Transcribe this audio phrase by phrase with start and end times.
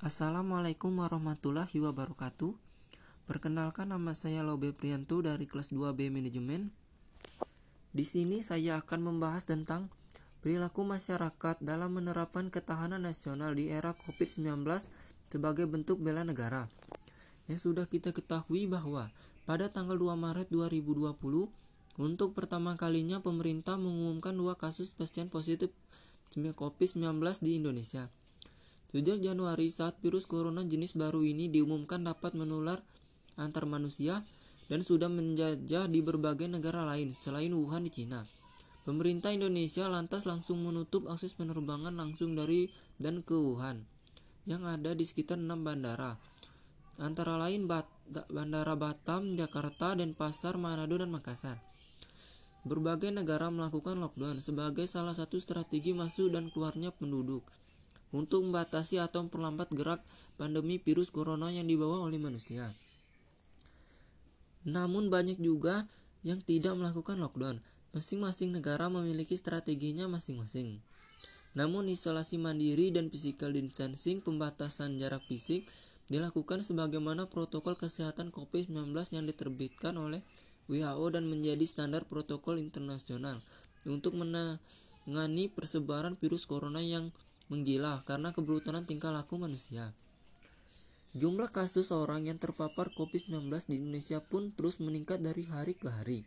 [0.00, 2.56] Assalamualaikum warahmatullahi wabarakatuh.
[3.28, 6.72] Perkenalkan nama saya Lobe Prianto dari kelas 2B Manajemen.
[7.92, 9.92] Di sini saya akan membahas tentang
[10.40, 14.64] perilaku masyarakat dalam menerapkan ketahanan nasional di era COVID-19
[15.28, 16.72] sebagai bentuk bela negara.
[17.44, 19.12] Yang sudah kita ketahui bahwa
[19.44, 21.12] pada tanggal 2 Maret 2020
[22.00, 25.68] untuk pertama kalinya pemerintah mengumumkan dua kasus pasien positif
[26.32, 28.08] COVID-19 di Indonesia.
[28.90, 32.82] Sejak Januari saat virus corona jenis baru ini diumumkan dapat menular
[33.38, 34.18] antar manusia
[34.66, 38.26] dan sudah menjajah di berbagai negara lain selain Wuhan di Cina.
[38.82, 42.66] Pemerintah Indonesia lantas langsung menutup akses penerbangan langsung dari
[42.98, 43.86] dan ke Wuhan
[44.50, 46.18] yang ada di sekitar enam bandara.
[46.98, 47.86] Antara lain Bat
[48.26, 51.62] Bandara Batam, Jakarta, dan Pasar, Manado, dan Makassar.
[52.66, 57.46] Berbagai negara melakukan lockdown sebagai salah satu strategi masuk dan keluarnya penduduk
[58.10, 60.00] untuk membatasi atau memperlambat gerak
[60.34, 62.70] pandemi virus corona yang dibawa oleh manusia.
[64.66, 65.88] Namun banyak juga
[66.20, 67.64] yang tidak melakukan lockdown.
[67.96, 70.78] Masing-masing negara memiliki strateginya masing-masing.
[71.58, 75.66] Namun isolasi mandiri dan physical distancing pembatasan jarak fisik
[76.06, 80.22] dilakukan sebagaimana protokol kesehatan COVID-19 yang diterbitkan oleh
[80.70, 83.42] WHO dan menjadi standar protokol internasional
[83.82, 87.10] untuk menangani persebaran virus corona yang
[87.50, 89.90] menggila karena kebrutalan tingkah laku manusia.
[91.18, 96.22] Jumlah kasus orang yang terpapar COVID-19 di Indonesia pun terus meningkat dari hari ke hari.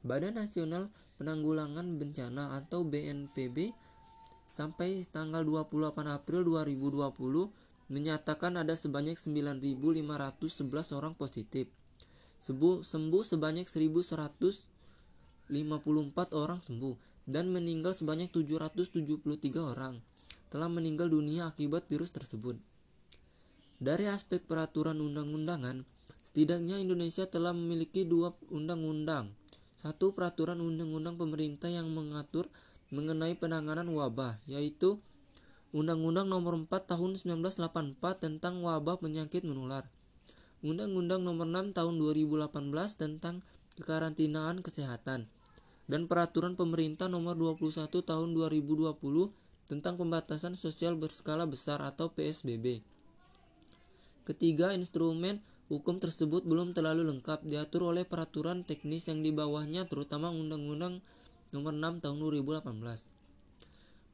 [0.00, 0.88] Badan Nasional
[1.20, 3.76] Penanggulangan Bencana atau BNPB
[4.48, 11.68] sampai tanggal 28 April 2020 menyatakan ada sebanyak 9.511 orang positif.
[12.40, 15.52] Sembuh, sembuh sebanyak 1.154
[16.32, 16.96] orang sembuh
[17.28, 19.04] dan meninggal sebanyak 773
[19.60, 20.00] orang
[20.48, 22.56] telah meninggal dunia akibat virus tersebut.
[23.78, 25.86] Dari aspek peraturan undang-undangan,
[26.26, 29.32] setidaknya Indonesia telah memiliki dua undang-undang.
[29.78, 32.50] Satu peraturan undang-undang pemerintah yang mengatur
[32.90, 34.98] mengenai penanganan wabah, yaitu
[35.68, 39.84] Undang-Undang Nomor 4 Tahun 1984 tentang wabah penyakit menular.
[40.64, 42.48] Undang-Undang Nomor 6 Tahun 2018
[42.96, 43.44] tentang
[43.76, 45.28] kekarantinaan kesehatan
[45.86, 48.96] dan Peraturan Pemerintah Nomor 21 Tahun 2020
[49.68, 52.80] tentang pembatasan sosial berskala besar atau PSBB.
[54.24, 60.32] Ketiga, instrumen hukum tersebut belum terlalu lengkap diatur oleh peraturan teknis yang di bawahnya terutama
[60.32, 61.04] Undang-Undang
[61.52, 63.12] Nomor 6 Tahun 2018.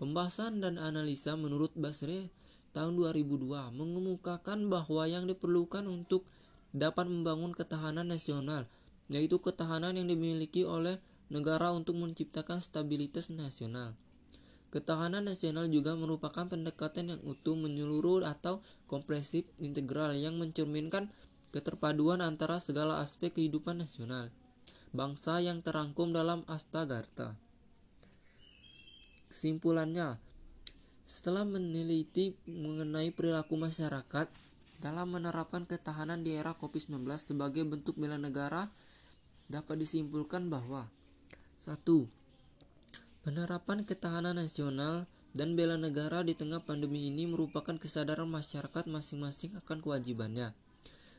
[0.00, 2.32] Pembahasan dan analisa menurut Basre
[2.70, 6.24] tahun 2002 mengemukakan bahwa yang diperlukan untuk
[6.70, 8.70] dapat membangun ketahanan nasional
[9.10, 13.98] yaitu ketahanan yang dimiliki oleh negara untuk menciptakan stabilitas nasional.
[14.70, 21.10] Ketahanan nasional juga merupakan pendekatan yang utuh menyeluruh atau kompresif integral yang mencerminkan
[21.50, 24.30] keterpaduan antara segala aspek kehidupan nasional
[24.90, 27.38] bangsa yang terangkum dalam Astagartha.
[29.30, 30.18] Kesimpulannya,
[31.06, 34.26] setelah meneliti mengenai perilaku masyarakat
[34.82, 38.66] dalam menerapkan ketahanan di era COVID-19 sebagai bentuk bela negara,
[39.46, 40.90] dapat disimpulkan bahwa
[41.58, 41.82] 1
[43.20, 45.04] Penerapan ketahanan nasional
[45.36, 50.56] dan bela negara di tengah pandemi ini merupakan kesadaran masyarakat masing-masing akan kewajibannya.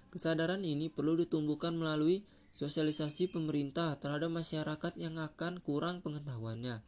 [0.09, 2.25] Kesadaran ini perlu ditumbuhkan melalui
[2.57, 6.81] sosialisasi pemerintah terhadap masyarakat yang akan kurang pengetahuannya.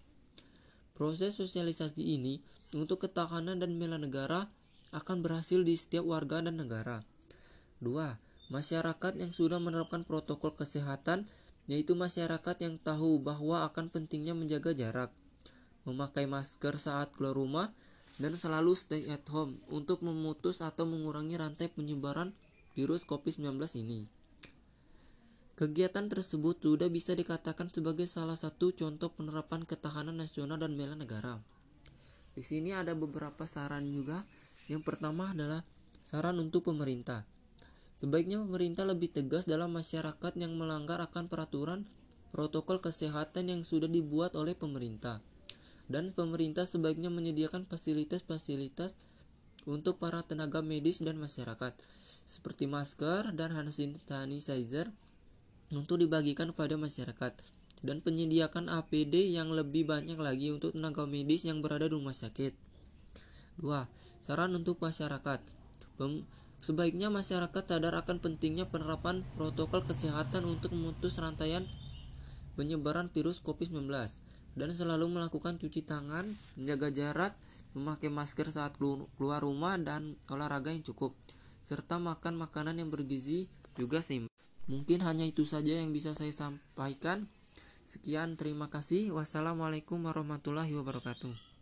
[0.97, 2.41] Proses sosialisasi ini
[2.73, 4.49] untuk ketahanan dan bela negara
[4.97, 7.05] akan berhasil di setiap warga dan negara.
[7.85, 8.49] 2.
[8.49, 11.29] Masyarakat yang sudah menerapkan protokol kesehatan
[11.67, 15.11] yaitu masyarakat yang tahu bahwa akan pentingnya menjaga jarak,
[15.87, 17.67] memakai masker saat keluar rumah,
[18.21, 22.35] dan selalu stay at home untuk memutus atau mengurangi rantai penyebaran
[22.77, 24.05] virus COVID-19 ini.
[25.53, 31.37] Kegiatan tersebut sudah bisa dikatakan sebagai salah satu contoh penerapan ketahanan nasional dan bela negara.
[32.33, 34.25] Di sini ada beberapa saran juga.
[34.65, 35.61] Yang pertama adalah
[36.01, 37.29] saran untuk pemerintah.
[38.03, 41.87] Sebaiknya pemerintah lebih tegas dalam masyarakat yang melanggar akan peraturan
[42.35, 45.23] protokol kesehatan yang sudah dibuat oleh pemerintah.
[45.87, 48.99] Dan pemerintah sebaiknya menyediakan fasilitas-fasilitas
[49.63, 51.71] untuk para tenaga medis dan masyarakat
[52.27, 54.91] seperti masker dan hand sanitizer
[55.71, 57.31] untuk dibagikan kepada masyarakat
[57.87, 62.51] dan penyediakan APD yang lebih banyak lagi untuk tenaga medis yang berada di rumah sakit.
[63.63, 63.87] 2.
[64.27, 65.39] Saran untuk masyarakat.
[66.63, 71.67] Sebaiknya masyarakat sadar akan pentingnya penerapan protokol kesehatan untuk memutus rantaian
[72.55, 73.91] penyebaran virus COVID-19.
[74.53, 77.33] dan selalu melakukan cuci tangan, menjaga jarak,
[77.73, 81.17] memakai masker saat keluar rumah dan olahraga yang cukup,
[81.65, 84.29] serta makan makanan yang bergizi juga seimbang.
[84.69, 87.27] Mungkin hanya itu saja yang bisa saya sampaikan.
[87.83, 89.11] Sekian, terima kasih.
[89.11, 91.52] Wassalamualaikum warahmatullahi wabarakatuh.